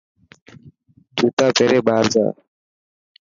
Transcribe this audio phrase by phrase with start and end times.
[1.17, 2.25] جوتا پيري ٻاهر جا.